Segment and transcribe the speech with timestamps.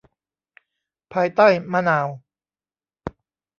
[1.13, 2.07] ภายใต้มะนาว